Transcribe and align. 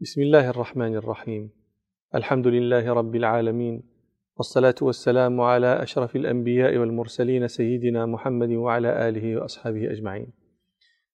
بسم 0.00 0.22
الله 0.22 0.50
الرحمن 0.50 0.96
الرحيم. 0.96 1.50
الحمد 2.14 2.46
لله 2.46 2.92
رب 2.92 3.16
العالمين 3.16 3.82
والصلاة 4.36 4.74
والسلام 4.82 5.40
على 5.40 5.82
أشرف 5.82 6.16
الأنبياء 6.16 6.76
والمرسلين 6.76 7.48
سيدنا 7.48 8.06
محمد 8.06 8.50
وعلى 8.50 9.08
آله 9.08 9.36
وأصحابه 9.36 9.90
أجمعين. 9.90 10.26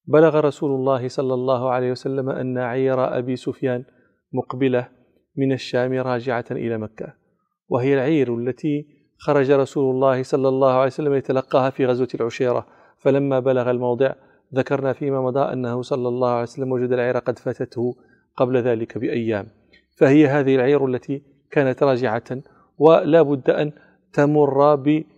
بلغ 0.06 0.40
رسول 0.40 0.70
الله 0.70 1.08
صلى 1.08 1.34
الله 1.34 1.70
عليه 1.70 1.90
وسلم 1.90 2.30
أن 2.30 2.58
عير 2.58 3.18
أبي 3.18 3.36
سفيان 3.36 3.84
مقبلة 4.32 4.88
من 5.36 5.52
الشام 5.52 5.92
راجعة 5.92 6.44
إلى 6.50 6.78
مكة 6.78 7.14
وهي 7.68 7.94
العير 7.94 8.38
التي 8.38 8.86
خرج 9.18 9.50
رسول 9.50 9.94
الله 9.94 10.22
صلى 10.22 10.48
الله 10.48 10.72
عليه 10.72 10.86
وسلم 10.86 11.14
يتلقاها 11.14 11.70
في 11.70 11.86
غزوة 11.86 12.08
العشيرة. 12.14 12.66
فلما 12.98 13.40
بلغ 13.40 13.70
الموضع 13.70 14.12
ذكرنا 14.54 14.92
فيما 14.92 15.20
مضى 15.20 15.52
أنه 15.52 15.82
صلى 15.82 16.08
الله 16.08 16.30
عليه 16.30 16.42
وسلم 16.42 16.72
وجد 16.72 16.92
العير 16.92 17.18
قد 17.18 17.38
فاتته 17.38 17.94
قبل 18.36 18.56
ذلك 18.56 18.98
بأيام. 18.98 19.46
فهي 19.96 20.26
هذه 20.26 20.54
العير 20.54 20.86
التي 20.86 21.22
كانت 21.50 21.82
راجعة 21.82 22.38
ولا 22.78 23.22
بد 23.22 23.50
أن 23.50 23.72
تمر 24.12 24.74
بحذاء 24.74 25.08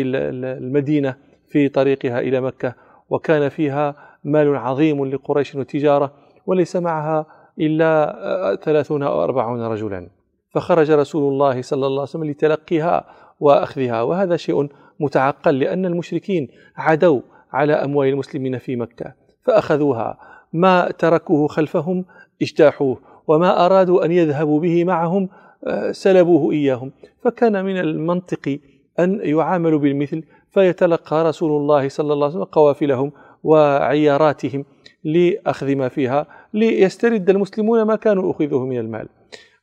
المدينة 0.00 1.16
في 1.48 1.68
طريقها 1.68 2.20
إلى 2.20 2.40
مكة. 2.40 2.74
وكان 3.10 3.48
فيها 3.48 3.94
مال 4.24 4.56
عظيم 4.56 5.04
لقريش 5.06 5.54
وتجارة 5.54 6.14
وليس 6.46 6.76
معها 6.76 7.26
إلا 7.60 8.58
ثلاثون 8.62 9.02
أو 9.02 9.24
أربعون 9.24 9.62
رجلا. 9.62 10.08
فخرج 10.54 10.90
رسول 10.90 11.32
الله 11.32 11.62
صلى 11.62 11.86
الله 11.86 12.00
عليه 12.00 12.02
وسلم 12.02 12.24
لتلقيها 12.24 13.04
وأخذها. 13.40 14.02
وهذا 14.02 14.36
شيء 14.36 14.68
متعقل 15.00 15.58
لأن 15.58 15.86
المشركين 15.86 16.48
عدوا 16.76 17.20
على 17.52 17.72
أموال 17.72 18.08
المسلمين 18.08 18.58
في 18.58 18.76
مكة 18.76 19.14
فأخذوها. 19.42 20.18
ما 20.52 20.90
تركوه 20.98 21.48
خلفهم 21.48 22.04
اجتاحوه 22.42 23.00
وما 23.28 23.66
أرادوا 23.66 24.04
أن 24.04 24.12
يذهبوا 24.12 24.60
به 24.60 24.84
معهم 24.84 25.28
آه، 25.66 25.92
سلبوه 25.92 26.52
إياهم. 26.52 26.92
فكان 27.24 27.64
من 27.64 27.78
المنطق 27.78 28.58
أن 29.00 29.20
يعاملوا 29.22 29.78
بالمثل 29.78 30.22
فيتلقى 30.50 31.24
رسول 31.24 31.60
الله 31.60 31.88
صلى 31.88 32.12
الله 32.12 32.26
عليه 32.26 32.34
وسلم 32.34 32.44
قوافلهم 32.44 33.12
وعياراتهم 33.42 34.64
لأخذ 35.04 35.76
ما 35.76 35.88
فيها 35.88 36.26
ليسترد 36.54 37.30
المسلمون 37.30 37.82
ما 37.82 37.96
كانوا 37.96 38.30
أخذوه 38.30 38.66
من 38.66 38.78
المال. 38.78 39.08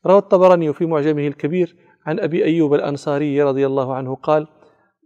روى 0.05 0.17
الطبراني 0.17 0.73
في 0.73 0.85
معجمه 0.85 1.27
الكبير 1.27 1.75
عن 2.05 2.19
أبي 2.19 2.45
أيوب 2.45 2.73
الأنصاري 2.73 3.43
رضي 3.43 3.65
الله 3.65 3.93
عنه 3.93 4.15
قال 4.15 4.47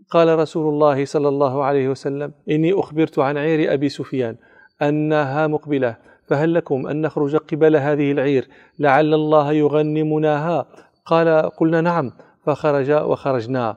قال 0.10 0.40
رسول 0.40 0.74
الله 0.74 1.06
صلى 1.06 1.28
الله 1.28 1.64
عليه 1.64 1.90
وسلم 1.90 2.34
إني 2.50 2.74
أخبرت 2.74 3.20
عن 3.20 3.38
عير 3.38 3.74
أبي 3.74 3.90
سفيان 3.90 4.36
أنها 4.82 5.48
مقبلة. 5.48 5.96
فهل 6.28 6.54
لكم 6.54 6.88
أن 6.88 7.02
نخرج 7.02 7.36
قبل 7.36 7.76
هذه 7.76 8.12
العير؟ 8.12 8.48
لعل 8.80 9.14
الله 9.14 9.54
يغنمناها 9.54 10.66
قال 11.06 11.50
قلنا 11.50 11.82
نعم. 11.82 12.12
فخرج 12.46 12.92
وخرجنا. 12.92 13.76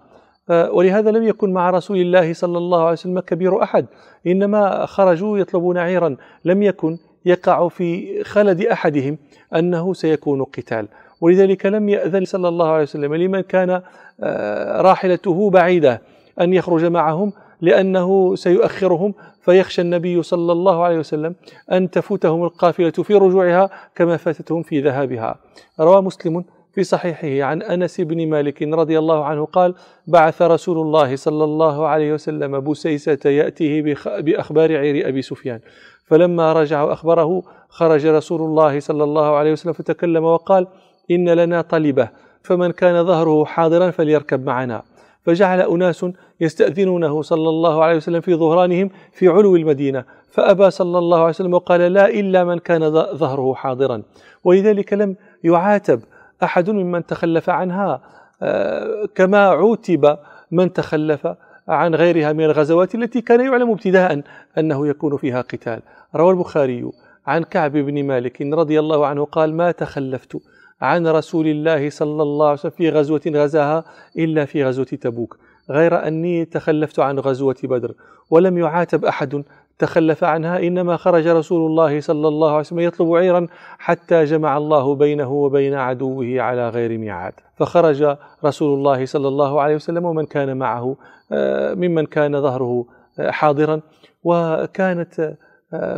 ولهذا 0.51 1.11
لم 1.11 1.23
يكن 1.23 1.53
مع 1.53 1.71
رسول 1.71 1.99
الله 1.99 2.33
صلى 2.33 2.59
الله 2.59 2.81
عليه 2.83 2.93
وسلم 2.93 3.21
كبير 3.21 3.63
أحد. 3.63 3.87
إنما 4.27 4.87
خرجوا 4.87 5.39
يطلبون 5.39 5.79
عيرا. 5.79 6.17
لم 6.45 6.63
يكن 6.63 6.99
يقع 7.25 7.69
في 7.69 8.25
خلد 8.25 8.61
أحدهم 8.61 9.19
أنه 9.55 9.95
سيكون 9.95 10.45
قتال. 10.45 10.89
ولذلك 11.21 11.67
لم 11.67 11.89
يأذن 11.89 12.25
صلى 12.25 12.49
الله 12.49 12.69
عليه 12.69 12.83
وسلم 12.83 13.15
لمن 13.15 13.41
كان 13.41 13.83
آه، 14.21 14.81
راحلته 14.81 15.51
بعيدة 15.51 16.03
أن 16.41 16.53
يخرج 16.53 16.85
معهم. 16.85 17.33
لأنه 17.65 18.35
سيؤخرهم 18.35 19.15
فيخشى 19.41 19.83
النبي 19.83 20.23
صلى 20.23 20.53
الله 20.53 20.85
عليه 20.85 20.99
وسلم 20.99 21.35
أن 21.73 21.91
تفوتهم 21.91 22.45
القافلة 22.45 22.91
في 22.91 23.15
رجوعها 23.15 23.71
كما 23.95 24.17
فاتتهم 24.17 24.63
في 24.63 24.81
ذهابها. 24.81 25.37
روى 25.81 26.03
مسلم 26.03 26.45
في 26.75 26.85
صحيحه 26.85 27.49
عن 27.49 27.63
أنس 27.63 28.01
بن 28.01 28.29
مالك 28.29 28.63
رضي 28.63 28.99
الله 28.99 29.25
عنه 29.25 29.45
قال 29.45 29.75
بعث 30.07 30.43
رسول 30.43 30.79
الله 30.79 31.17
صلى 31.17 31.45
الله 31.45 31.87
عليه 31.87 32.13
وسلم 32.13 32.61
بسيسة 32.61 33.31
يأتيه 33.31 33.95
بأخبار 34.19 34.77
عير 34.77 35.09
أبي 35.09 35.23
سفيان. 35.23 35.61
فلما 36.07 36.53
رجع 36.53 36.83
واخبره 36.83 37.43
خرج 37.69 38.07
رسول 38.07 38.41
الله 38.41 38.81
صلى 38.81 39.05
الله 39.05 39.37
عليه 39.37 39.53
وسلم 39.53 39.73
فتكلم 39.73 40.25
وقال 40.25 40.67
إن 41.11 41.29
لنا 41.29 41.61
طلبة 41.61 42.09
فمن 42.43 42.71
كان 42.73 43.05
ظهره 43.05 43.45
حاضرا 43.45 43.91
فليركب 43.91 44.47
معنا. 44.47 44.83
فجعل 45.25 45.61
أناس 45.61 46.07
يستأذنونه 46.41 47.23
صلى 47.23 47.49
الله 47.49 47.85
عليه 47.85 47.97
وسلم 47.97 48.21
في 48.21 48.35
ظهرانهم 48.35 48.91
في 49.13 49.29
علو 49.29 49.57
المدينة. 49.57 50.05
فأبى 50.31 50.71
صلى 50.71 50.99
الله 50.99 51.19
عليه 51.19 51.29
وسلم 51.29 51.55
وقال 51.55 51.81
لا 51.81 52.09
إلا 52.09 52.45
من 52.45 52.59
كان 52.59 52.91
ظهره 52.93 53.55
حاضرا. 53.55 54.03
ولذلك 54.45 54.93
لم 54.93 55.17
يعاتب 55.45 56.01
أحد 56.43 56.71
ممن 56.71 57.07
تخلف 57.07 57.51
عنها. 57.51 58.01
آه، 58.43 59.09
كما 59.15 59.47
عوتب 59.49 60.19
من 60.51 60.73
تخلف 60.73 61.29
عن 61.69 61.95
غيرها 61.95 62.33
من 62.33 62.45
الغزوات 62.45 62.95
التي 62.95 63.21
كان 63.21 63.41
يعلم 63.41 63.71
ابتداء 63.71 64.23
أنه 64.59 64.89
يكون 64.89 65.17
فيها 65.17 65.41
قتال. 65.41 65.81
روى 66.17 66.31
البخاري 66.31 66.91
عن 67.27 67.43
كعب 67.43 67.73
بن 67.73 68.05
مالك 68.05 68.43
رضي 68.43 68.79
الله 68.79 69.07
عنه 69.07 69.25
قال 69.25 69.55
ما 69.55 69.71
تخلفت 69.71 70.37
عن 70.81 71.07
رسول 71.07 71.47
الله 71.47 71.91
صلى 71.91 72.23
الله 72.23 72.47
عليه 72.47 72.59
وسلم 72.59 72.73
في 72.77 72.91
غزوة 72.91 73.21
غزاها 73.29 73.85
إلا 74.19 74.45
في 74.45 74.65
غزوة 74.65 74.85
تبوك. 74.85 75.39
غير 75.71 76.07
أني 76.07 76.45
تخلفت 76.45 76.99
عن 76.99 77.19
غزوة 77.19 77.57
بدر 77.65 77.95
ولم 78.31 78.59
يعاتب 78.59 79.05
أحد. 79.05 79.45
تخلف 79.79 80.25
عنها 80.25 80.59
إنما 80.59 80.97
خرج 80.97 81.29
رسول 81.29 81.71
الله 81.71 82.01
صلى 82.01 82.29
الله 82.29 82.51
عليه 82.51 82.61
وسلم 82.61 82.81
يطلب 82.81 83.13
عيرا 83.15 83.47
حتى 83.79 84.25
جمع 84.25 84.57
الله 84.57 84.95
بينه 84.95 85.33
وبين 85.33 85.75
عدوه 85.75 86.41
على 86.41 86.69
غير 86.69 86.99
ميعاد. 86.99 87.33
فخرج 87.57 88.17
رسول 88.45 88.79
الله 88.79 89.07
صلى 89.07 89.29
الله 89.29 89.61
عليه 89.61 89.75
وسلم 89.75 90.05
ومن 90.05 90.27
كان 90.27 90.57
معه 90.57 90.97
آه، 91.33 91.75
ممن 91.75 92.07
كان 92.07 92.43
ظهره 92.43 92.87
آه، 93.19 93.31
حاضرا. 93.31 93.81
وكانت 94.25 95.37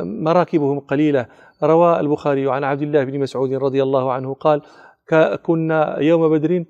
مراكبهم 0.02 0.80
قليلة. 0.80 1.26
روى 1.62 2.00
البخاري 2.00 2.50
عن 2.50 2.64
عبد 2.64 2.82
الله 2.82 3.04
بن 3.04 3.20
مسعود 3.20 3.52
رضي 3.52 3.82
الله 3.82 4.12
عنه 4.12 4.34
قال 4.34 4.62
كنا 5.42 5.98
يوم 6.00 6.28
بدر 6.28 6.64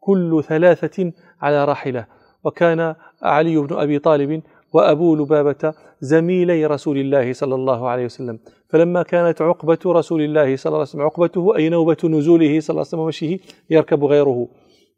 كل 0.00 0.42
ثلاثة 0.46 1.12
على 1.40 1.64
راحلة 1.64 2.06
وكان 2.44 2.94
علي 3.22 3.56
بن 3.56 3.76
أبي 3.76 3.98
طالب 3.98 4.42
وأبو 4.72 5.16
لبابة 5.16 5.74
زميلي 6.00 6.66
رسول 6.66 6.98
الله 6.98 7.32
صلى 7.32 7.54
الله 7.54 7.88
عليه 7.88 8.04
وسلم. 8.04 8.38
فلما 8.68 9.02
كانت 9.02 9.42
عقبة 9.42 9.78
رسول 9.86 10.22
الله 10.22 10.56
صلى 10.56 10.70
الله 10.70 10.78
عليه 10.78 10.88
وسلم 10.88 11.02
عقبته 11.02 11.56
أي 11.56 11.68
نوبة 11.68 11.96
نزوله 12.04 12.60
صلى 12.60 12.74
الله 12.74 12.80
عليه 12.80 12.88
وسلم 12.88 13.00
ومشيه 13.00 13.38
يركب 13.70 14.04
غيره. 14.04 14.48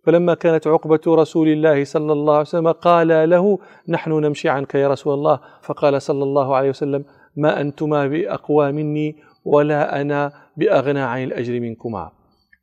فلما 0.04 0.34
كانت 0.34 0.66
عقبة 0.66 1.00
رسول 1.08 1.48
الله 1.48 1.84
صلى 1.84 2.12
الله 2.12 2.32
عليه 2.32 2.41
وسلم 2.41 2.72
قال 2.72 3.31
له 3.31 3.58
نحن 3.88 4.10
نمشي 4.12 4.48
عنك 4.48 4.75
يا 4.75 4.88
رسول 4.88 5.14
الله. 5.14 5.41
فقال 5.62 6.02
صلى 6.02 6.22
الله 6.22 6.56
عليه 6.56 6.69
وسلم 6.69 7.04
ما 7.37 7.61
أنتما 7.61 8.06
بأقوى 8.06 8.72
مني 8.72 9.17
ولا 9.45 10.00
أنا 10.00 10.33
بأغنى 10.56 11.00
عن 11.00 11.25
الأجر 11.25 11.61
منكما. 11.61 12.11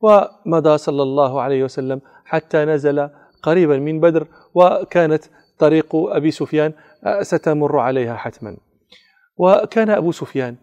ومضى 0.01 0.77
صلى 0.77 1.03
الله 1.03 1.41
عليه 1.41 1.63
وسلم 1.63 2.01
حتى 2.25 2.65
نزل 2.65 3.09
قريبا 3.43 3.77
من 3.77 3.99
بدر 3.99 4.27
وكانت 4.53 5.23
طريق 5.59 5.95
أبي 5.95 6.31
سفيان 6.31 6.73
آه، 7.05 7.21
ستمر 7.21 7.79
عليها 7.79 8.15
حتما. 8.15 8.57
وكان 9.37 9.89
أبو 9.89 10.11
سفيان 10.11 10.55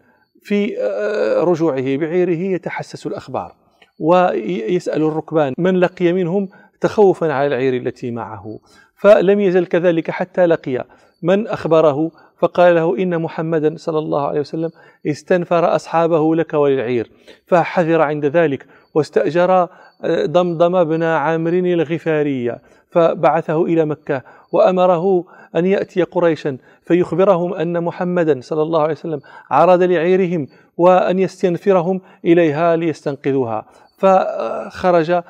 في 0.43 0.81
آه، 0.81 1.43
رجوعه 1.43 1.97
بعيره 1.97 2.39
يتحسس 2.55 3.07
الأخبار 3.07 3.55
ويسأل 3.99 5.01
الركبان 5.01 5.53
من 5.57 5.75
لقي 5.79 6.13
منهم 6.13 6.49
تخوفا 6.81 7.33
على 7.33 7.47
العير 7.47 7.81
التي 7.81 8.11
معه. 8.11 8.59
فلم 8.95 9.39
يزل 9.39 9.65
كذلك 9.65 10.11
حتى 10.11 10.45
لقي 10.45 10.85
من 11.23 11.47
أخبره؟ 11.47 12.11
فقال 12.39 12.75
له 12.75 12.97
إن 12.97 13.21
محمدا 13.21 13.75
صلى 13.77 13.99
الله 13.99 14.27
عليه 14.27 14.39
وسلم 14.39 14.69
استنفر 15.07 15.75
أصحابه 15.75 16.35
لك 16.35 16.53
وللعير 16.53 17.11
فحذر 17.47 18.01
عند 18.01 18.25
ذلك 18.25 18.65
واستأجر 18.93 19.51
آه، 19.51 20.25
ضمضم 20.25 20.83
بن 20.83 21.03
عامر 21.03 21.53
الغفاري 21.53 22.59
فبعثه 22.91 23.65
إلى 23.65 23.85
مكة 23.85 24.21
وأمره 24.51 25.23
أن 25.55 25.65
يأتي 25.65 26.03
قريشا 26.03 26.57
فيخبرهم 26.83 27.53
أن 27.53 27.83
محمدا 27.83 28.39
صلى 28.41 28.61
الله 28.61 28.81
عليه 28.81 28.93
وسلم 28.93 29.19
عرض 29.51 29.83
لعيرهم 29.83 30.47
وأن 30.77 31.19
يستنفرهم 31.19 32.01
إليها 32.25 32.75
ليستنقذوها. 32.75 33.65
فخرج 33.99 35.21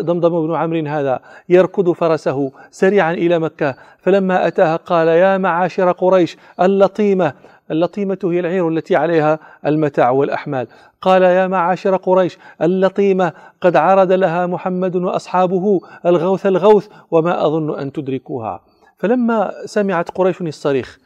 ضمضم 0.00 0.46
بن 0.46 0.54
عمرو 0.54 0.86
هذا 0.86 1.20
يركض 1.48 1.90
فرسه 1.90 2.52
سريعا 2.70 3.12
إلى 3.12 3.38
مكة 3.38 3.74
فلما 3.98 4.46
أتاها 4.46 4.76
قال 4.76 5.08
يا 5.08 5.38
معاشر 5.38 5.92
قريش 5.92 6.36
اللطيمة. 6.60 7.32
اللطيمة 7.70 8.18
هي 8.24 8.40
العير 8.40 8.68
التي 8.68 8.96
عليها 8.96 9.38
المتاع 9.66 10.10
والأحمال. 10.10 10.66
قال 11.00 11.22
يا 11.22 11.46
معاشر 11.46 11.96
قريش 11.96 12.38
اللطيمة 12.62 13.32
قد 13.60 13.76
عرض 13.76 14.12
لها 14.12 14.46
محمد 14.46 14.96
وأصحابه 14.96 15.80
الغوث 16.06 16.46
الغوث 16.46 16.88
وما 17.10 17.46
أظن 17.46 17.78
أن 17.78 17.92
تدركوها. 17.92 18.60
فلما 18.98 19.52
سمعت 19.64 20.10
قريش 20.10 20.40
الصريخ 20.40 20.98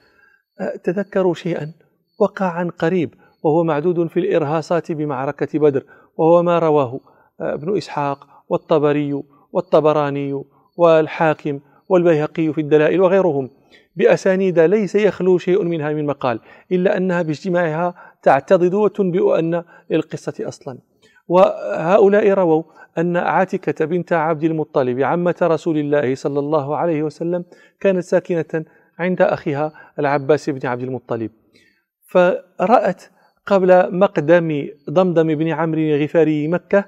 تذكروا 0.84 1.34
شيئا؟ 1.34 1.72
وقع 2.18 2.46
عن 2.46 2.70
قريب 2.70 3.14
وهو 3.42 3.64
معدود 3.64 4.06
في 4.06 4.20
الإرهاصات 4.20 4.92
بمعركة 4.92 5.58
بدر 5.58 5.82
وهو 6.16 6.42
ما 6.42 6.58
رواه 6.58 7.00
آه، 7.40 7.54
ابن 7.54 7.76
إسحاق 7.76 8.26
والطبري 8.48 9.22
والطبراني 9.52 10.42
والحاكم 10.76 11.60
والبيهقي 11.88 12.52
في 12.52 12.60
الدلائل 12.60 13.00
وغيرهم. 13.00 13.50
بأسانيد 13.96 14.58
ليس 14.58 14.94
يخلو 14.94 15.38
شيء 15.38 15.64
منها 15.64 15.92
من 15.92 16.06
مقال 16.06 16.40
إلا 16.72 16.96
أنها 16.96 17.22
باجتماعها 17.22 17.94
تعتضد 18.22 18.74
وتنبئ 18.74 19.38
أن 19.38 19.64
للقصة 19.90 20.34
أصلا. 20.40 20.78
وهؤلاء 21.28 22.30
رووا 22.30 22.62
أن 22.98 23.16
عاتكة 23.16 23.84
بنت 23.84 24.12
عبد 24.12 24.44
المطلب 24.44 25.00
عمة 25.00 25.34
رسول 25.42 25.78
الله 25.78 26.14
صلى 26.14 26.38
الله 26.38 26.76
عليه 26.76 27.02
وسلم 27.02 27.44
كانت 27.80 28.04
ساكنة 28.04 28.64
عند 28.98 29.22
أخيها 29.22 29.72
العباس 29.98 30.50
بن 30.50 30.68
عبد 30.68 30.82
المطلب. 30.82 31.30
فرأت 32.06 33.02
قبل 33.46 33.98
مقدم 33.98 34.68
ضمضم 34.90 35.34
بن 35.34 35.48
عمرو 35.48 35.80
الغفاري 35.80 36.48
مكة 36.48 36.84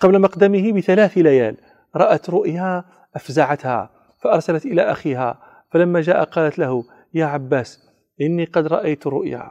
قبل 0.00 0.20
مقدمه 0.20 0.72
بثلاث 0.72 1.18
ليال 1.18 1.56
رأت 1.96 2.30
رؤيا 2.30 2.84
أفزعتها 3.16 3.90
فأرسلت 4.22 4.66
إلى 4.66 4.82
أخيها 4.82 5.42
فلما 5.72 6.00
جاء 6.00 6.24
قالت 6.24 6.58
له 6.58 6.84
يا 7.14 7.24
عباس 7.24 7.90
إني 8.20 8.44
قد 8.44 8.66
رأيت 8.66 9.06
رؤيا. 9.06 9.50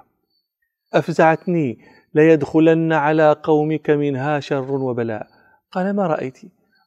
أفزعتني 0.93 1.77
ليدخلن 2.13 2.93
على 2.93 3.35
قومك 3.43 3.89
منها 3.89 4.39
شر 4.39 4.71
وبلاء. 4.71 5.27
قال 5.71 5.95
ما 5.95 6.07
رأيت؟ 6.07 6.39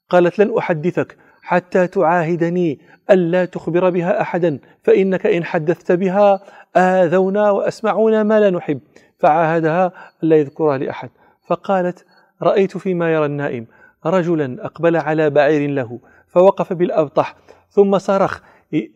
قالت 0.08 0.38
لن 0.38 0.58
أحدثك 0.58 1.18
حتى 1.42 1.86
تعاهدني 1.86 2.78
ألا 3.10 3.44
تخبر 3.44 3.90
بها 3.90 4.20
أحدا 4.20 4.58
فإنك 4.82 5.26
إن 5.26 5.44
حدثت 5.44 5.92
بها 5.92 6.40
آذونا 6.76 7.50
وأسمعونا 7.50 8.22
ما 8.22 8.40
لا 8.40 8.50
نحب. 8.50 8.80
فعاهدها 9.18 9.92
ألا 10.22 10.36
يذكرها 10.36 10.78
لأحد 10.78 11.10
فقالت 11.46 12.06
رأيت 12.42 12.76
فيما 12.76 13.12
يرى 13.12 13.26
النائم. 13.26 13.66
رجلا 14.06 14.64
أقبل 14.64 14.96
على 14.96 15.30
بعير 15.30 15.70
له 15.70 16.00
فوقف 16.28 16.72
بالأبطح 16.72 17.36
ثم 17.70 17.98
صرخ 17.98 18.40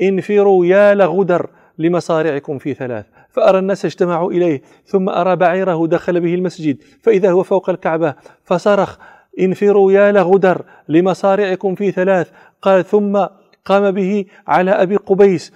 إنفروا 0.03 0.67
يا 0.67 0.95
لغدر 0.95 1.51
لمصارعكم 1.79 2.59
في 2.59 2.75
ثلاث 2.75 3.07
فأرى 3.31 3.59
الناس 3.59 3.85
اجتمعوا 3.85 4.33
إليه 4.33 4.63
ثم 4.85 5.09
أرى 5.09 5.37
بعيره 5.37 5.87
دخل 5.87 6.21
به 6.21 6.35
المسجد 6.35 6.77
فإذا 7.03 7.31
هو 7.31 7.43
فوق 7.43 7.71
الكعبة 7.71 8.15
فصرخ 8.45 8.99
انفروا 9.41 9.93
يا 9.93 10.13
لغدر 10.13 10.65
لمصارعكم 10.89 11.75
في 11.75 11.91
ثلاث. 11.91 12.31
قال 12.63 12.85
ثم 12.85 13.27
قام 13.65 13.91
به 13.91 14.25
على 14.47 14.71
أبي 14.71 14.97
قبيس 14.97 15.53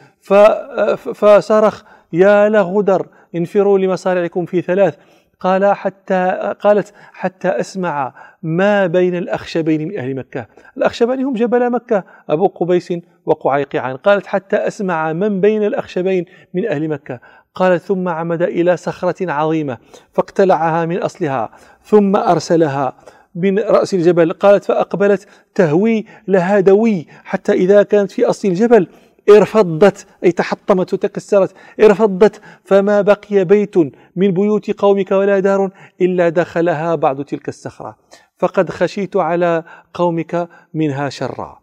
فصرخ 1.15 1.83
يا 2.13 2.49
لغدر 2.49 3.07
انفروا 3.35 3.79
لمصارعكم 3.79 4.45
في 4.45 4.61
ثلاث. 4.61 4.97
قال 5.41 5.75
حتى 5.75 6.55
قالت 6.61 6.93
حتى 7.13 7.49
أسمع 7.49 8.15
ما 8.43 8.87
بين 8.87 9.17
الأخشبين 9.17 9.89
من 9.89 9.99
أهل 9.99 10.15
مكة. 10.15 10.47
الأخشبين 10.77 11.25
هم 11.25 11.35
جبل 11.35 11.71
مكة 11.71 12.05
أبو 12.31 12.47
قبيس 12.47 12.93
وقعيقعان 13.27 13.97
قالت 13.97 14.27
حتى 14.27 14.57
أسمع 14.57 15.13
من 15.13 15.41
بين 15.41 15.65
الأخشبين 15.65 16.25
من 16.55 16.67
أهل 16.69 16.89
مكة. 16.89 17.21
قالت 17.55 17.83
ثم 17.83 18.09
عمد 18.09 18.43
إلى 18.43 18.77
صخرة 18.77 19.33
عظيمة 19.33 19.79
فاقتلعها 20.13 20.87
من 20.87 20.99
أصلها 20.99 21.51
ثم 21.83 22.17
أرسلها. 22.17 22.95
من 23.35 23.59
رأس 23.59 23.95
الجبل 23.95 24.33
قالت 24.33 24.65
فأقبلت 24.65 25.29
تهوي 25.55 26.05
لها 26.29 26.61
دوي 26.61 27.07
حتى 27.25 27.53
إذا 27.53 27.83
كانت 27.83 28.11
في 28.11 28.25
أصل 28.25 28.49
الجبل 28.49 28.87
ارفضت 29.31 30.07
أي 30.25 30.33
تحطمت 30.33 30.95
وتكسرت 30.95 31.55
ارفضت 31.81 32.41
فما 32.65 33.01
بقي 33.01 33.45
بيت 33.45 33.77
من 34.17 34.31
بيوت 34.31 34.71
قومك 34.71 35.11
ولا 35.11 35.41
دار 35.41 35.71
إلا 36.01 36.29
دخلها 36.29 36.95
بعض 36.95 37.23
تلك 37.23 37.49
الصخرة. 37.49 37.97
فقد 38.39 38.71
خشيت 38.71 39.17
على 39.17 39.65
قومك 39.95 40.49
منها 40.75 41.09
شرا. 41.09 41.61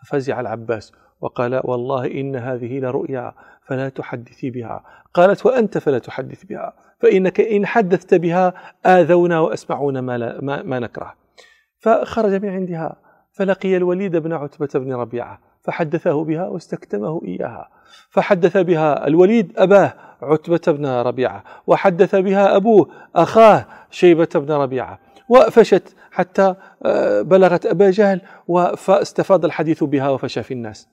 ففزع 0.00 0.40
العباس 0.40 0.92
وقال 1.20 1.60
والله 1.64 2.06
إن 2.06 2.36
هذه 2.36 2.78
لرؤيا 2.78 3.34
فلا 3.66 3.88
تحدثي 3.88 4.50
بها. 4.50 4.84
قالت 5.14 5.46
وأنت 5.46 5.78
فلا 5.78 5.98
تحدث 5.98 6.44
بها 6.44 6.72
فإنك 7.00 7.40
إن 7.40 7.66
حدثت 7.66 8.14
بها 8.14 8.54
آذونا 8.86 9.40
وأسمعون 9.40 9.98
ما, 9.98 10.18
لا 10.18 10.40
ما, 10.40 10.62
ما 10.62 10.78
نكره. 10.78 11.14
فخرج 11.78 12.42
من 12.42 12.48
عندها 12.48 12.96
فلقي 13.32 13.76
الوليد 13.76 14.16
بن 14.16 14.32
عتبة 14.32 14.68
بن 14.74 14.92
ربيعة 14.92 15.40
فحدثه 15.62 16.24
بها 16.24 16.48
واستكتمه 16.48 17.20
إياها. 17.24 17.70
فحدث 18.10 18.56
بها 18.56 19.06
الوليد 19.06 19.52
أباه 19.56 19.94
عتبة 20.22 20.60
بن 20.72 20.86
ربيعة 20.86 21.44
وحدث 21.66 22.14
بها 22.14 22.56
أبوه 22.56 22.88
أخاه 23.16 23.66
شيبة 23.90 24.28
بن 24.34 24.52
ربيعة. 24.52 24.98
وفشت 25.28 25.96
حتى 26.10 26.54
آه، 26.84 27.22
بلغت 27.22 27.66
أبا 27.66 27.90
جهل 27.90 28.20
فاستفاض 28.76 29.44
الحديث 29.44 29.84
بها 29.84 30.08
وفشى 30.08 30.42
في 30.42 30.54
الناس. 30.54 30.88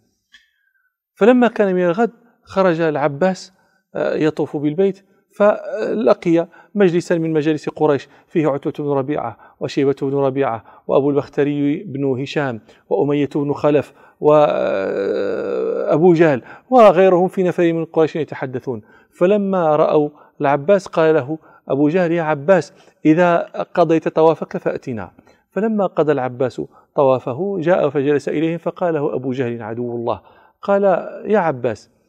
فلما 1.15 1.47
كان 1.47 1.75
من 1.75 1.85
الغد 1.85 2.11
خرج 2.51 2.81
العباس 2.81 3.53
آه، 3.95 4.15
يطوف 4.15 4.57
بالبيت 4.57 5.03
فلقي 5.35 6.47
مجلسا 6.75 7.17
من 7.17 7.33
مجالس 7.33 7.69
قريش 7.69 8.07
فيه 8.27 8.47
عتبة 8.47 8.73
بن 8.79 8.89
ربيعة 8.89 9.37
وشيبة 9.59 9.95
بن 10.01 10.15
ربيعة 10.15 10.63
وأبو 10.87 11.09
البختري 11.09 11.83
بن 11.83 12.21
هشام 12.21 12.61
وأمية 12.89 13.29
بن 13.35 13.53
خلف 13.53 13.93
وأبو 14.19 16.13
جهل 16.13 16.41
وغيرهم 16.69 17.27
في 17.27 17.43
نفر 17.43 17.73
من 17.73 17.85
قريش 17.85 18.15
يتحدثون. 18.15 18.81
فلما 19.11 19.75
رأوا 19.75 20.09
العباس 20.41 20.87
قال 20.87 21.15
له 21.15 21.37
أبو 21.69 21.89
جهل 21.89 22.11
يا 22.11 22.23
عباس 22.23 22.73
إذا 23.05 23.37
قضيت 23.73 24.07
طوافك 24.07 24.57
فأتنا. 24.57 25.11
فلما 25.51 25.85
قضى 25.85 26.11
العباس 26.11 26.61
طوافه 26.95 27.57
جاء 27.59 27.89
فجلس 27.89 28.29
إليهم 28.29 28.57
فقال 28.57 28.93
له 28.93 29.15
أبو 29.15 29.31
جهل 29.31 29.61
عدو 29.61 29.95
الله. 29.95 30.21
قال 30.61 30.83
يا 31.25 31.39
عباس 31.39 32.00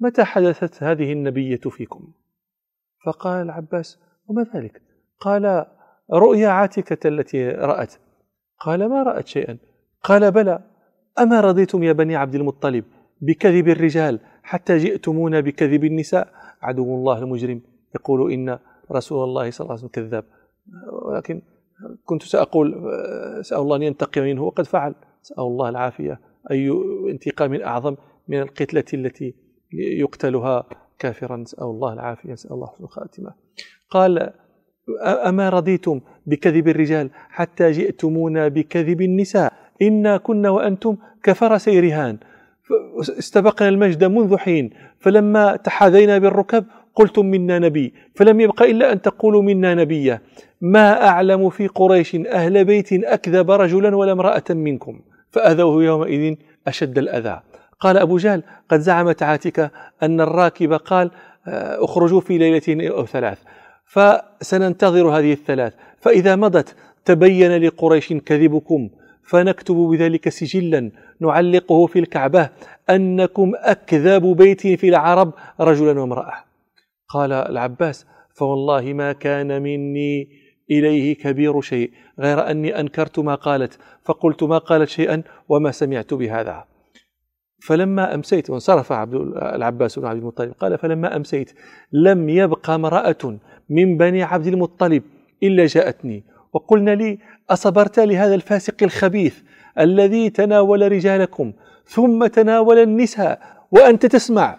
متى 0.00 0.24
حدثت 0.24 0.82
هذه 0.82 1.12
النبية 1.12 1.60
فيكم؟ 1.70 2.12
فقال 3.06 3.42
العباس 3.42 3.98
وما 4.26 4.46
ذلك؟ 4.54 4.82
قال 5.20 5.66
رؤيا 6.12 6.48
عاتكة 6.48 7.08
التي 7.08 7.48
رأت. 7.48 7.94
قال 8.60 8.88
ما 8.88 9.02
رأت 9.02 9.26
شيئا؟ 9.26 9.58
قال 10.02 10.30
بلى. 10.32 10.64
أما 11.18 11.40
رضيتم 11.40 11.82
يا 11.82 11.92
بني 11.92 12.16
عبد 12.16 12.34
المطلب 12.34 12.84
بكذب 13.20 13.68
الرجال 13.68 14.20
حتى 14.42 14.76
جئتمونا 14.76 15.40
بكذب 15.40 15.84
النساء؟ 15.84 16.32
عدو 16.62 16.94
الله 16.94 17.18
المجرم 17.18 17.60
يقول 17.94 18.32
إن 18.32 18.58
رسول 18.92 19.24
الله 19.24 19.50
صلى 19.50 19.64
الله 19.64 19.72
عليه 19.72 19.84
وسلم 19.84 19.88
كذاب. 19.88 20.24
ولكن 20.92 21.42
كنت 22.04 22.22
سأقول 22.22 22.74
سأل 23.42 23.58
الله 23.58 23.76
أن 23.76 23.82
ينتقم 23.82 24.22
منه 24.22 24.42
وقد 24.42 24.64
فعل. 24.64 24.94
سأل 25.22 25.40
الله 25.40 25.68
العافية 25.68 26.20
أي 26.50 26.70
انتقام 27.10 27.54
أعظم 27.54 27.96
من 28.28 28.40
القتلة 28.40 28.84
التي 28.94 29.34
يقتلها 29.74 30.64
كافرا 30.98 31.36
نسأل 31.36 31.64
الله 31.64 31.92
العافية 31.92 32.32
نسأل 32.32 32.52
الله 32.52 32.68
حسن 32.90 33.26
قال 33.90 34.30
أما 35.02 35.48
رضيتم 35.48 36.00
بكذب 36.26 36.68
الرجال 36.68 37.10
حتى 37.30 37.70
جئتمونا 37.70 38.48
بكذب 38.48 39.00
النساء؟ 39.00 39.52
إنا 39.82 40.16
كنا 40.16 40.50
وأنتم 40.50 40.96
كفرسي 41.22 41.80
رهان 41.80 42.18
استبقنا 43.00 43.68
المجد 43.68 44.04
منذ 44.04 44.36
حين. 44.36 44.70
فلما 45.00 45.56
تحاذينا 45.56 46.18
بالركب 46.18 46.64
قلتم 46.94 47.26
منا 47.26 47.58
نبي. 47.58 47.94
فلم 48.14 48.40
يبق 48.40 48.62
إلا 48.62 48.92
أن 48.92 49.02
تقولوا 49.02 49.42
منا 49.42 49.74
نبيا 49.74 50.20
ما 50.60 51.08
أعلم 51.08 51.50
في 51.50 51.66
قريش 51.66 52.16
أهل 52.16 52.64
بيت 52.64 52.92
أكذب 52.92 53.50
رجلا 53.50 53.96
ولا 53.96 54.12
امرأة 54.12 54.44
منكم. 54.50 55.00
فأذوه 55.30 55.84
يومئذ 55.84 56.36
أشد 56.66 56.98
الأذى. 56.98 57.40
قال 57.84 57.96
أبو 57.98 58.16
جهل 58.16 58.42
قد 58.68 58.80
زعمت 58.80 59.22
عاتكة 59.22 59.70
أن 60.02 60.20
الراكب 60.20 60.72
قال 60.72 61.10
آه، 61.46 61.84
اخرجوا 61.84 62.20
في 62.20 62.38
ليلتين 62.38 62.86
أو 62.90 63.06
ثلاث. 63.06 63.38
فسننتظر 63.86 65.08
هذه 65.08 65.32
الثلاث. 65.32 65.74
فإذا 66.00 66.36
مضت 66.36 66.76
تبين 67.04 67.56
لقريش 67.56 68.12
كذبكم 68.12 68.90
فنكتب 69.28 69.74
بذلك 69.74 70.28
سجلا 70.28 70.90
نعلقه 71.20 71.86
في 71.86 71.98
الكعبة 71.98 72.48
أنكم 72.90 73.52
أكذب 73.56 74.36
بيت 74.36 74.66
في 74.66 74.88
العرب 74.88 75.32
رجلا 75.60 76.00
وامرأة. 76.00 76.34
قال 77.08 77.32
العباس 77.32 78.06
فوالله 78.34 78.92
ما 78.92 79.12
كان 79.12 79.62
مني 79.62 80.28
إليه 80.70 81.14
كبير 81.14 81.60
شيء 81.60 81.90
غير 82.20 82.50
أني 82.50 82.80
أنكرت 82.80 83.18
ما 83.18 83.34
قالت 83.34 83.78
فقلت 84.04 84.42
ما 84.42 84.58
قالت 84.58 84.88
شيئا 84.88 85.22
وما 85.48 85.70
سمعت 85.70 86.14
بهذا. 86.14 86.73
فلما 87.58 88.14
أمسيت 88.14 88.50
وانصرف 88.50 88.92
عبد 88.92 89.14
العباس 89.36 89.98
بن 89.98 90.06
عبد 90.06 90.18
المطلب 90.18 90.52
قال 90.52 90.78
فلما 90.78 91.16
أمسيت 91.16 91.52
لم 91.92 92.28
يبق 92.28 92.70
امرأة 92.70 93.38
من 93.70 93.96
بني 93.96 94.22
عبد 94.22 94.46
المطلب 94.46 95.02
إلا 95.42 95.66
جاءتني. 95.66 96.24
وقلنا 96.52 96.90
لي 96.90 97.18
أصبرت 97.50 98.00
لهذا 98.00 98.34
الفاسق 98.34 98.82
الخبيث 98.82 99.38
الذي 99.78 100.30
تناول 100.30 100.92
رجالكم 100.92 101.52
ثم 101.86 102.26
تناول 102.26 102.78
النساء 102.78 103.40
وأنت 103.70 104.06
تسمع 104.06 104.58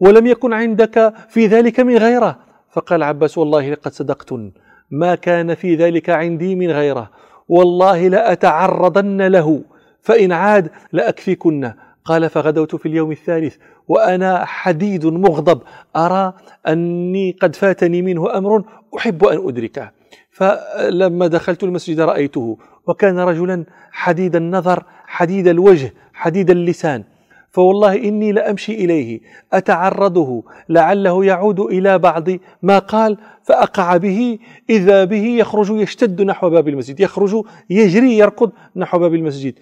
ولم 0.00 0.26
يكن 0.26 0.52
عندك 0.52 1.14
في 1.28 1.46
ذلك 1.46 1.80
من 1.80 1.96
غيره. 1.96 2.38
فقال 2.70 3.02
عباس 3.02 3.38
والله 3.38 3.70
لقد 3.70 3.92
صدقتن 3.92 4.52
ما 4.90 5.14
كان 5.14 5.54
في 5.54 5.74
ذلك 5.74 6.10
عندي 6.10 6.54
من 6.54 6.70
غيره. 6.70 7.10
والله 7.48 8.08
لأتعرضن 8.08 9.22
له 9.22 9.64
فإن 10.00 10.32
عاد 10.32 10.70
لأكفيكن. 10.92 11.72
قال 12.04 12.30
فغدوت 12.30 12.76
في 12.76 12.86
اليوم 12.86 13.12
الثالث 13.12 13.56
وأنا 13.88 14.44
حديد 14.44 15.06
مغضب 15.06 15.62
أرى 15.96 16.32
أني 16.68 17.36
قد 17.40 17.56
فاتني 17.56 18.02
منه 18.02 18.38
أمر 18.38 18.64
أحب 18.96 19.24
أن 19.24 19.48
أدركه. 19.48 19.90
فلما 20.30 21.26
دخلت 21.26 21.64
المسجد 21.64 22.00
رأيته 22.00 22.58
وكان 22.86 23.18
رجلا 23.18 23.64
حديد 23.92 24.36
النظر 24.36 24.84
حديد 25.06 25.48
الوجه 25.48 25.94
حديد 26.14 26.50
اللسان. 26.50 27.04
فوالله 27.50 27.94
إني 27.94 28.32
لأمشي 28.32 28.72
إليه 28.74 29.20
أتعرضه 29.52 30.44
لعله 30.68 31.24
يعود 31.24 31.60
إلى 31.60 31.98
بعض 31.98 32.28
ما 32.62 32.78
قال 32.78 33.16
فأقع 33.42 33.96
به 33.96 34.38
إذا 34.70 35.04
به 35.04 35.26
يخرج 35.26 35.70
يشتد 35.70 36.22
نحو 36.22 36.50
باب 36.50 36.68
المسجد 36.68 37.00
يخرج 37.00 37.44
يجري 37.70 38.18
يركض 38.18 38.52
نحو 38.76 38.98
باب 38.98 39.14
المسجد. 39.14 39.54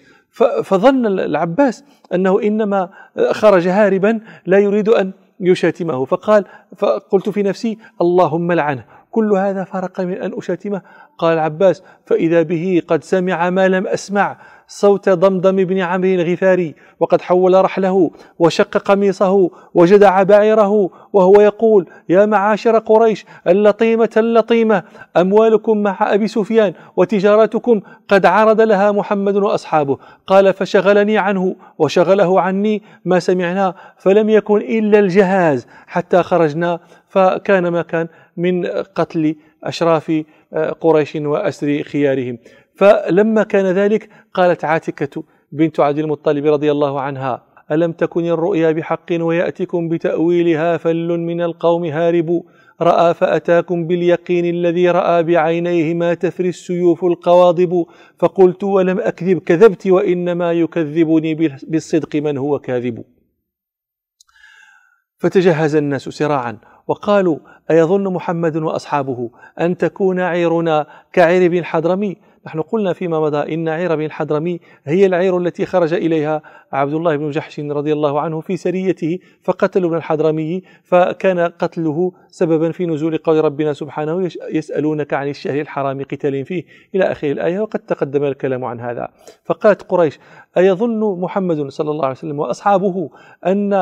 فظن 0.64 1.06
العباس 1.06 1.84
أنه 2.14 2.42
إنما 2.42 2.90
خرج 3.30 3.68
هاربا 3.68 4.20
لا 4.46 4.58
يريد 4.58 4.88
أن 4.88 5.12
يشاتمه. 5.40 6.04
فقال 6.04 6.44
فقلت 6.76 7.28
في 7.28 7.42
نفسي 7.42 7.78
اللهم 8.00 8.52
لعنه. 8.52 8.84
كل 9.12 9.32
هذا 9.32 9.64
فرق 9.64 10.00
من 10.00 10.22
أن 10.22 10.32
أشاتمه 10.38 10.82
قال 11.18 11.34
العباس 11.34 11.82
فإذا 12.06 12.42
به 12.42 12.82
قد 12.88 13.04
سمع 13.04 13.50
ما 13.50 13.68
لم 13.68 13.86
أسمع. 13.86 14.36
صوت 14.68 15.08
ضمضم 15.08 15.56
بن 15.56 15.78
عمرو 15.78 16.08
الغفاري 16.08 16.74
وقد 17.00 17.20
حول 17.20 17.64
رحله 17.64 18.10
وشق 18.38 18.78
قميصه 18.78 19.50
وجدع 19.74 20.22
بعيره 20.22 20.90
وهو 21.12 21.40
يقول 21.40 21.86
يا 22.08 22.26
معاشر 22.26 22.78
قريش 22.78 23.26
اللطيمة 23.46 24.10
اللطيمة 24.16 24.82
أموالكم 25.16 25.78
مع 25.78 25.96
أبي 26.00 26.28
سفيان 26.28 26.72
وتجارتكم 26.96 27.80
قد 28.08 28.26
عرض 28.26 28.60
لها 28.60 28.92
محمد 28.92 29.36
وأصحابه. 29.36 29.98
قال 30.26 30.52
فشغلني 30.52 31.18
عنه 31.18 31.56
وشغله 31.78 32.40
عني 32.40 32.82
ما 33.04 33.18
سمعنا 33.18 33.74
فلم 33.98 34.28
يكن 34.28 34.56
إلا 34.56 34.98
الجهاز 34.98 35.66
حتى 35.86 36.22
خرجنا 36.22 36.80
فكان 37.08 37.68
ما 37.68 37.82
كان 37.82 38.08
من 38.36 38.66
قتل 38.66 39.36
أشراف 39.64 40.24
قريش 40.80 41.16
وأسر 41.16 41.82
خيارهم. 41.82 42.38
فلما 42.74 43.42
كان 43.42 43.66
ذلك 43.66 44.08
قالت 44.34 44.64
عاتكة 44.64 45.24
بنت 45.52 45.80
عبد 45.80 45.98
المطلب 45.98 46.46
رضي 46.46 46.70
الله 46.70 47.00
عنها 47.00 47.44
ألم 47.70 47.92
تكن 47.92 48.24
الرؤيا 48.24 48.72
بحق 48.72 49.06
ويأتكم 49.10 49.88
بتأويلها 49.88 50.76
فل 50.76 51.08
من 51.08 51.42
القوم 51.42 51.84
هارب؟ 51.84 52.42
رأى 52.80 53.14
فأتاكم 53.14 53.86
باليقين 53.86 54.44
الذي 54.54 54.90
رأى 54.90 55.22
بعينيه 55.22 55.94
ما 55.94 56.14
تفري 56.14 56.48
السيوف 56.48 57.04
القواضب. 57.04 57.86
فقلت 58.18 58.64
ولم 58.64 58.98
أكذب 59.00 59.38
كذبت 59.38 59.86
وإنما 59.86 60.52
يكذبني 60.52 61.34
بالصدق 61.68 62.16
من 62.16 62.38
هو 62.38 62.58
كاذب. 62.58 63.04
فتجهز 65.18 65.76
الناس 65.76 66.02
سراعا. 66.02 66.58
وقالوا 66.88 67.38
أيظن 67.70 68.12
محمد 68.12 68.56
وأصحابه 68.56 69.30
أن 69.60 69.76
تكون 69.76 70.20
عيرنا 70.20 70.86
كعير 71.12 71.50
بن 71.50 71.58
الحضرمي 71.58 72.16
نحن 72.46 72.60
قلنا 72.60 72.92
فيما 72.92 73.20
مضى 73.20 73.54
إن 73.54 73.68
عير 73.68 73.96
بن 73.96 74.04
الحضرمي 74.04 74.60
هي 74.84 75.06
العير 75.06 75.38
التي 75.38 75.66
خرج 75.66 75.94
إليها 75.94 76.42
عبد 76.72 76.94
الله 76.94 77.16
بن 77.16 77.30
جحش 77.30 77.60
رضي 77.60 77.92
الله 77.92 78.20
عنه 78.20 78.40
في 78.40 78.56
سريته 78.56 79.18
فقتلوا 79.42 79.88
ابن 79.88 79.96
الحضرمي 79.96 80.62
فكان 80.84 81.38
قتله 81.38 82.12
سببا 82.28 82.72
في 82.72 82.86
نزول 82.86 83.18
قول 83.18 83.44
ربنا 83.44 83.72
سبحانه 83.72 84.28
يسألونك 84.52 85.14
عن 85.14 85.28
الشهر 85.28 85.60
الحرام 85.60 86.02
قتال 86.02 86.44
فيه 86.44 86.64
إلى 86.94 87.04
آخر 87.04 87.30
الآية 87.30 87.60
وقد 87.60 87.80
تقدم 87.80 88.24
الكلام 88.24 88.64
عن 88.64 88.80
هذا. 88.80 89.08
فقالت 89.44 89.82
قريش 89.82 90.18
أيظن 90.56 91.20
محمد 91.20 91.68
صلى 91.68 91.90
الله 91.90 92.04
عليه 92.04 92.16
وسلم 92.16 92.38
وأصحابه 92.38 93.10
أن 93.46 93.72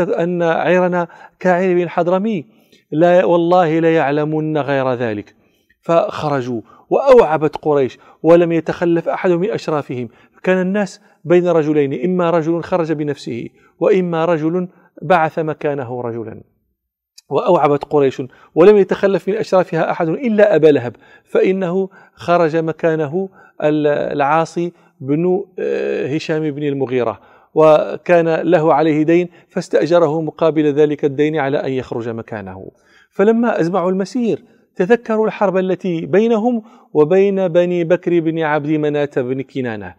أن 0.00 0.42
عيرنا 0.42 1.08
كعير 1.40 1.76
بن 1.76 1.82
الحضرمي 1.82 2.44
لا 2.90 3.24
والله 3.24 3.78
ليعلمن 3.78 4.58
غير 4.58 4.92
ذلك. 4.92 5.34
فخرجوا 5.80 6.60
وأوعبت 6.90 7.56
قريش 7.56 7.98
ولم 8.22 8.52
يتخلف 8.52 9.08
أحد 9.08 9.30
من 9.30 9.50
أشرافهم. 9.50 10.08
كان 10.42 10.60
الناس 10.60 11.00
بين 11.24 11.48
رجلين 11.48 12.04
إما 12.04 12.30
رجل 12.30 12.62
خرج 12.62 12.92
بنفسه 12.92 13.48
وإما 13.80 14.24
رجل 14.24 14.68
بعث 15.02 15.38
مكانه 15.38 16.00
رجلا. 16.00 16.42
وأوعبت 17.28 17.84
قريش 17.84 18.22
ولم 18.54 18.76
يتخلف 18.76 19.28
من 19.28 19.34
أشرافها 19.34 19.90
أحد 19.90 20.08
إلا 20.08 20.56
أبا 20.56 20.66
لهب 20.66 20.96
فإنه 21.24 21.88
خرج 22.14 22.56
مكانه 22.56 23.28
العاصي 23.62 24.72
بن 25.00 25.44
آه، 25.58 26.06
هشام 26.14 26.50
بن 26.50 26.62
المغيرة. 26.62 27.20
وكان 27.54 28.28
له 28.28 28.74
عليه 28.74 29.02
دين 29.02 29.28
فاستأجره 29.48 30.20
مقابل 30.20 30.72
ذلك 30.72 31.04
الدين 31.04 31.36
على 31.36 31.58
أن 31.58 31.72
يخرج 31.72 32.08
مكانه. 32.08 32.70
فلما 33.10 33.60
أزمعوا 33.60 33.90
المسير 33.90 34.44
تذكروا 34.76 35.26
الحرب 35.26 35.56
التي 35.56 36.06
بينهم 36.06 36.62
وبين 36.92 37.48
بني 37.48 37.84
بكر 37.84 38.20
بن 38.20 38.38
عبد 38.42 38.70
مناة 38.70 39.10
بن 39.16 39.42
كنانة. 39.42 39.94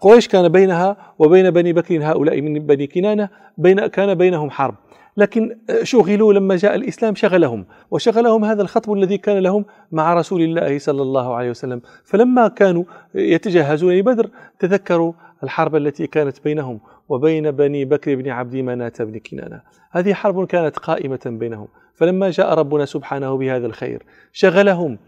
قريش 0.00 0.28
كان 0.28 0.48
بينها 0.48 1.14
وبين 1.18 1.50
بني 1.50 1.72
بكر 1.72 2.04
هؤلاء 2.04 2.40
من 2.40 2.66
بني 2.66 2.86
كنانة 2.86 3.28
بين 3.58 3.86
كان 3.86 4.14
بينهم 4.14 4.50
حرب. 4.50 4.74
لكن 5.16 5.56
شغلوا 5.82 6.32
لما 6.32 6.56
جاء 6.56 6.74
الإسلام 6.74 7.14
شغلهم 7.14 7.66
وشغلهم 7.90 8.44
هذا 8.44 8.62
الخطب 8.62 8.92
الذي 8.92 9.18
كان 9.18 9.38
لهم 9.38 9.64
مع 9.92 10.14
رسول 10.14 10.42
الله 10.42 10.78
صلى 10.78 11.02
الله 11.02 11.34
عليه 11.34 11.50
وسلم. 11.50 11.80
فلما 12.04 12.48
كانوا 12.48 12.84
يتجهزون 13.14 13.94
لبدر 13.94 14.30
تذكروا 14.58 15.12
الحرب 15.42 15.76
التي 15.76 16.06
كانت 16.06 16.44
بينهم 16.44 16.80
وبين 17.08 17.50
بني 17.50 17.84
بكر 17.84 18.14
بن 18.14 18.28
عبد 18.28 18.56
مناة 18.56 18.92
بن 19.00 19.18
كنانة. 19.18 19.60
هذه 19.90 20.14
حرب 20.14 20.46
كانت 20.46 20.78
قائمة 20.78 21.20
بينهم. 21.26 21.68
فلما 21.94 22.30
جاء 22.30 22.54
ربنا 22.54 22.84
سبحانه 22.84 23.36
بهذا 23.36 23.66
الخير 23.66 24.02
شغلهم 24.32 24.98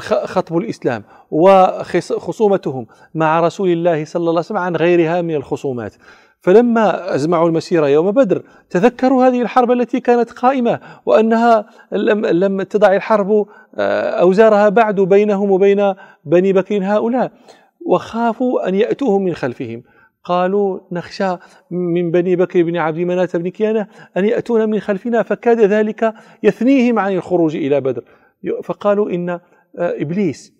خطب 0.00 0.56
الإسلام 0.56 1.04
وخصومتهم 1.30 2.86
مع 3.14 3.40
رسول 3.40 3.68
الله 3.68 4.04
صلى 4.04 4.20
الله 4.20 4.30
عليه 4.30 4.38
وسلم 4.40 4.58
عن 4.58 4.76
غيرها 4.76 5.22
من 5.22 5.34
الخصومات. 5.34 5.94
فلما 6.46 7.14
أزمعوا 7.14 7.48
المسيرة 7.48 7.88
يوم 7.88 8.10
بدر 8.10 8.42
تذكروا 8.70 9.26
هذه 9.26 9.42
الحرب 9.42 9.70
التي 9.70 10.00
كانت 10.00 10.30
قائمة 10.30 10.80
وأنها 11.06 11.66
لم, 11.92 12.26
لم 12.26 12.62
تضع 12.62 12.94
الحرب 12.96 13.46
آه، 13.74 14.10
أوزارها 14.10 14.68
بعد 14.68 15.00
بينهم 15.00 15.50
وبين 15.50 15.94
بني 16.24 16.52
بكر 16.52 16.84
هؤلاء. 16.84 17.32
وخافوا 17.86 18.68
أن 18.68 18.74
يأتوهم 18.74 19.22
من 19.22 19.34
خلفهم. 19.34 19.82
قالوا 20.24 20.80
نخشى 20.92 21.36
من 21.70 22.10
بني 22.10 22.36
بكر 22.36 22.62
بن 22.62 22.76
عبد 22.76 22.98
مناة 22.98 23.28
بن 23.34 23.48
كيانة 23.48 23.86
أن 24.16 24.24
يأتون 24.24 24.70
من 24.70 24.80
خلفنا 24.80 25.22
فكاد 25.22 25.60
ذلك 25.60 26.14
يثنيهم 26.42 26.98
عن 26.98 27.12
الخروج 27.12 27.56
إلى 27.56 27.80
بدر. 27.80 28.04
فقالوا 28.64 29.10
إن 29.10 29.30
آه، 29.30 29.40
إبليس 29.78 30.52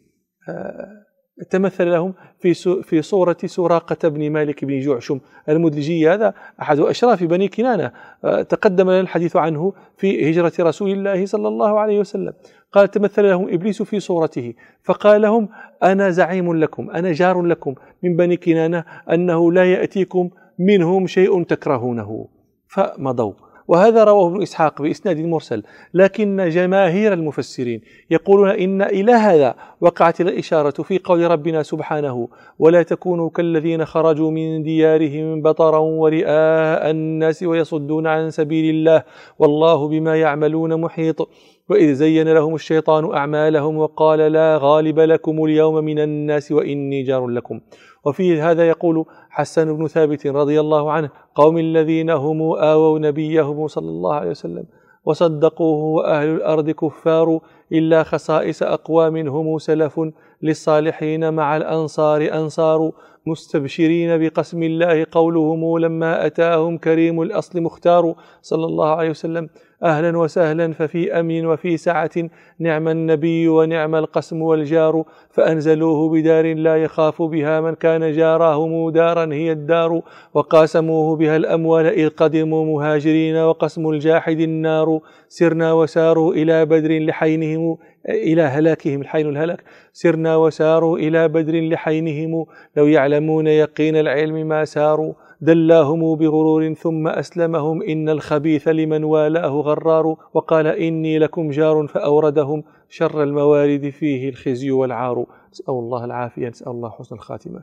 آه، 0.49 1.06
تمثل 1.51 1.91
لهم 1.91 2.15
في 2.39 2.55
في 2.83 3.03
صورة 3.03 3.37
سراقة 3.47 4.09
بن 4.09 4.31
مالك 4.31 4.65
بن 4.65 4.81
جعشم 4.81 5.21
المدلجي. 5.49 6.09
هذا 6.11 6.35
أحد 6.63 6.81
أشراف 6.81 7.25
بني 7.25 7.49
كنانة. 7.49 7.93
آه، 8.25 8.43
تقدم 8.43 8.91
لنا 8.91 9.01
الحديث 9.01 9.37
عنه 9.37 9.73
في 9.97 10.31
هجرة 10.31 10.53
رسول 10.61 10.91
الله 10.91 11.27
صلى 11.27 11.49
الله 11.49 11.81
عليه 11.81 11.99
وسلم. 12.01 12.33
قال 12.73 12.91
تمثل 12.91 13.29
لهم 13.29 13.55
إبليس 13.55 13.83
في 13.83 14.01
صورته. 14.01 14.55
فقال 14.83 15.23
لهم 15.23 15.49
أنا 15.83 16.11
زعيم 16.11 16.57
لكم 16.57 16.91
أنا 16.91 17.13
جار 17.13 17.43
لكم 17.43 17.75
من 18.03 18.17
بني 18.17 18.37
كنانة 18.37 18.85
أنه 19.13 19.53
لا 19.53 19.73
يأتيكم 19.73 20.31
منهم 20.59 21.07
شيء 21.07 21.43
تكرهونه. 21.43 22.29
فمضوا. 22.69 23.46
وهذا 23.69 24.05
رواه 24.05 24.29
ابن 24.29 24.43
إسحاق 24.43 24.83
بإسناد 24.83 25.21
مرسل. 25.21 25.63
لكن 25.95 26.49
جماهير 26.49 27.13
المفسرين 27.13 27.81
يقولون 28.11 28.49
إن 28.49 28.83
إلى 28.83 29.13
هذا 29.13 29.55
وقعت 29.81 30.21
الإشارة 30.21 30.83
في 30.83 30.99
قول 30.99 31.31
ربنا 31.31 31.63
سبحانه 31.63 32.29
ولا 32.59 32.83
تكونوا 32.83 33.31
كالذين 33.31 33.85
خرجوا 33.85 34.31
من 34.31 34.63
ديارهم 34.63 35.43
بطرا 35.43 35.79
ورئاء 35.79 36.91
الناس 36.91 37.43
ويصدون 37.43 38.07
عن 38.07 38.31
سبيل 38.31 38.75
الله 38.75 39.03
والله 39.39 39.89
بما 39.89 40.17
يعملون 40.17 40.81
محيط. 40.81 41.29
وإذ 41.69 41.95
زين 41.95 42.29
لهم 42.29 42.55
الشيطان 42.55 43.15
أعمالهم 43.15 43.77
وقال 43.77 44.19
لا 44.19 44.59
غالب 44.63 45.01
لكم 45.01 45.45
اليوم 45.45 45.85
من 45.85 45.99
الناس 45.99 46.53
وإني 46.53 47.03
جار 47.03 47.27
لكم. 47.27 47.61
وفي 48.07 48.41
هذا 48.41 48.69
يقول 48.69 49.05
حسن 49.31 49.77
بن 49.77 49.87
ثابت 49.87 50.27
رضي 50.27 50.61
الله 50.61 50.93
عنه 50.93 51.11
قوم 51.35 51.59
الذين 51.59 52.11
هم 52.11 52.43
آووا 52.43 52.99
نبيهم 52.99 53.67
صلى 53.67 53.89
الله 53.89 54.15
عليه 54.15 54.31
وسلم 54.31 54.65
وصدقوه 55.05 55.85
وأهل 55.85 56.29
الأرض 56.29 56.71
كفار 56.71 57.41
إلا 57.73 58.03
خصائص 58.03 58.63
أقوام 58.63 59.17
هم 59.17 59.59
سلف 59.59 60.01
للصالحين 60.43 61.35
مع 61.35 61.57
الأنصار 61.57 62.29
أنصار 62.33 62.93
مستبشرين 63.27 64.19
بقسم 64.19 64.63
الله 64.63 65.07
قولهم 65.13 65.79
لما 65.79 66.27
أتاهم 66.27 66.79
كريم 66.79 67.23
الأصل 67.23 67.61
مختار 67.61 68.15
صلى 68.43 68.65
الله 68.65 68.89
عليه 68.89 69.11
وسلم. 69.11 69.49
أهلا 69.83 70.19
وسهلا 70.19 70.73
ففي 70.73 71.21
أمن 71.21 71.47
وفي 71.47 71.77
سعة. 71.77 72.11
نعم 72.59 72.89
النبي 72.89 73.49
ونعم 73.49 73.95
القسم 73.95 74.43
والجار 74.43 75.05
فأنزلوه 75.31 76.09
بدار 76.11 76.55
لا 76.55 76.83
يخاف 76.83 77.23
بها 77.23 77.61
من 77.61 77.75
كان 77.75 78.13
جارهم 78.13 78.91
دارا 78.91 79.33
هي 79.33 79.53
الدار. 79.53 80.01
وقاسموه 80.35 81.17
بها 81.17 81.37
الأموال 81.37 81.87
إذ 81.87 82.09
قدموا 82.09 82.65
مهاجرين 82.65 83.37
وقسم 83.37 83.91
الجاحد 83.91 84.41
النار. 84.41 85.01
سرنا 85.29 85.73
وساروا 85.73 86.35
إلى 86.35 86.65
بدر 86.65 86.99
لحينهم 86.99 87.79
إلى 88.09 88.43
هلاكهم 88.43 89.01
الحين 89.01 89.29
الهلاك. 89.29 89.63
سرنا 89.93 90.37
وساروا 90.37 90.99
إلى 90.99 91.29
بدر 91.29 91.61
لحينهم 91.69 92.47
لو 92.77 92.87
يعلمون 92.87 93.47
يقين 93.47 93.97
العلم 93.97 94.49
ما 94.49 94.65
ساروا. 94.65 95.26
دلاهم 95.41 96.17
بغرور 96.17 96.75
ثم 96.75 97.09
أسلمهم 97.09 97.83
إن 97.83 98.09
الخبيث 98.09 98.69
لمن 98.69 99.05
والاه 99.05 99.49
غرار 99.49 100.17
وقال 100.35 100.67
إني 100.67 101.19
لكم 101.19 101.51
جار 101.51 101.87
فأوردهم. 101.87 102.65
شر 102.89 103.23
الموارد 103.23 103.89
فيه 103.89 104.29
الخزي 104.29 104.71
والعار. 104.71 105.27
نسأل 105.53 105.75
الله 105.75 106.05
العافية 106.05 106.49
نسأل 106.49 106.69
الله 106.69 106.91
حسن 106.91 107.15
الخاتمة. 107.15 107.63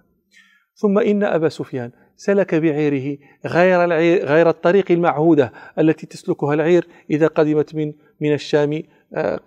ثم 0.76 1.00
إن 1.00 1.24
أبا 1.24 1.50
سفيان 1.50 1.92
سلك 2.16 2.56
بعيره 2.56 3.18
غير, 3.46 3.84
العير 3.84 4.26
غير 4.26 4.50
الطريق 4.50 4.92
المعهودة 4.92 5.52
التي 5.80 6.06
تسلكها 6.08 6.54
العير 6.54 6.88
إذا 7.10 7.28
قدمت 7.28 7.76
من 7.76 7.94
من 8.22 8.34
الشام. 8.34 8.84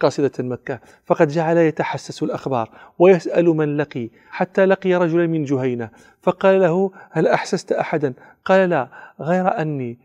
قاصدة 0.00 0.32
مكة. 0.38 0.80
فقد 1.06 1.28
جعل 1.28 1.56
يتحسس 1.56 2.22
الأخبار 2.22 2.70
ويسأل 2.98 3.44
من 3.44 3.76
لقي. 3.76 4.10
حتى 4.30 4.66
لقي 4.66 4.94
رجلا 4.94 5.26
من 5.26 5.44
جهينة. 5.44 5.90
فقال 6.22 6.60
له 6.60 6.90
هل 7.10 7.28
أحسست 7.28 7.72
أحدا؟ 7.72 8.14
قال 8.44 8.70
لا 8.70 8.88
غير 9.20 9.60
أني 9.60 9.98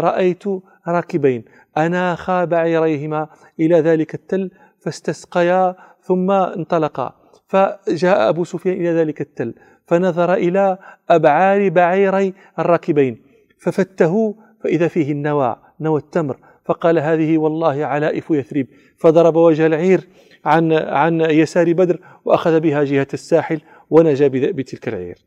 رأيت 0.00 0.44
راكبين. 0.88 1.44
أناخا 1.78 2.44
بعيريهما 2.44 3.28
إلى 3.60 3.80
ذلك 3.80 4.14
التل 4.14 4.50
فاستسقيا 4.80 5.74
ثم 6.02 6.30
انطلقا. 6.30 7.14
فجاء 7.48 8.28
أبو 8.28 8.44
سفيان 8.44 8.76
إلى 8.76 8.90
ذلك 8.90 9.20
التل 9.20 9.54
فنظر 9.86 10.34
إلى 10.34 10.78
أبعار 11.10 11.68
بعيري 11.68 12.34
الراكبين. 12.58 13.22
ففته 13.58 14.34
فإذا 14.64 14.88
فيه 14.88 15.12
النوى 15.12 15.56
نوى 15.80 16.00
التمر 16.00 16.36
فقال 16.70 16.98
هذه 16.98 17.38
والله 17.38 17.84
علائف 17.84 18.30
يثرب 18.30 18.66
فضرب 18.98 19.36
وجه 19.36 19.66
العير 19.66 20.08
عن 20.44 20.72
عن 20.72 21.20
يسار 21.20 21.72
بدر 21.72 22.00
وأخذ 22.24 22.60
بها 22.60 22.84
جهة 22.84 23.06
الساحل 23.14 23.60
ونجا 23.90 24.28
بتلك 24.28 24.88
العير. 24.88 25.18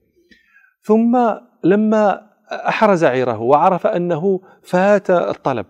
ثم 0.82 1.18
لما 1.64 2.30
أحرز 2.52 3.04
عيره 3.04 3.42
وعرف 3.42 3.88
أنه 3.88 4.42
فات 4.62 5.10
الطلب 5.10 5.66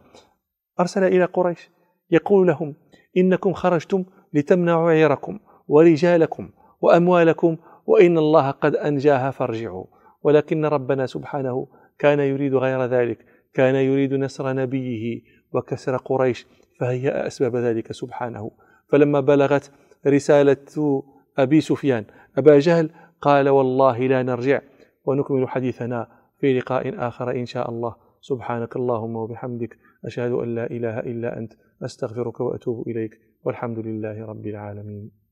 أرسل 0.80 1.04
إلى 1.04 1.26
قريش 1.26 1.70
يقول 2.12 2.48
لهم 2.48 2.76
إنكم 3.18 3.54
خرجتم 3.54 4.06
لتمنعوا 4.34 4.92
عيركم 4.92 5.40
ورجالكم 5.68 6.50
وأموالكم 6.82 7.58
وإن 7.86 8.18
الله 8.18 8.52
قد 8.52 8.76
أنجاها 8.76 9.32
فارجعوا. 9.32 9.86
ولكن 10.24 10.66
ربنا 10.66 11.06
سبحانه 11.06 11.68
كان 12.00 12.20
يريد 12.20 12.56
غير 12.56 12.86
ذلك 12.86 13.26
كان 13.54 13.76
يريد 13.76 14.14
نصر 14.14 14.54
نبيه 14.54 15.22
وكسر 15.54 15.98
قريش 15.98 16.48
فهيأ 16.80 17.28
أسباب 17.28 17.56
ذلك 17.56 17.92
سبحانه. 17.92 18.52
فلما 18.92 19.20
بلغت 19.20 19.72
رسالة 20.08 21.04
أبي 21.38 21.62
سفيان 21.62 22.06
أبا 22.38 22.60
جهل 22.60 22.90
قال 23.22 23.50
والله 23.50 24.08
لا 24.08 24.24
نرجع 24.24 24.62
ونكمل 25.06 25.50
حديثنا 25.50 26.08
في 26.40 26.60
لقاء 26.60 27.08
آخر 27.08 27.32
إن 27.32 27.46
شاء 27.46 27.70
الله. 27.70 27.96
سبحانك 28.22 28.76
اللهم 28.76 29.16
وبحمدك 29.16 29.78
أشهد 30.06 30.32
أن 30.32 30.56
لا 30.56 30.66
إله 30.66 31.00
إلا 31.00 31.38
أنت 31.38 31.54
أستغفرك 31.84 32.40
وأتوب 32.40 32.88
إليك 32.88 33.20
والحمد 33.44 33.80
لله 33.80 34.26
رب 34.26 34.46
العالمين. 34.46 35.23